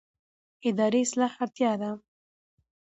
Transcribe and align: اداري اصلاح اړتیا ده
اداري 0.67 1.01
اصلاح 1.05 1.33
اړتیا 1.43 1.71
ده 1.81 1.91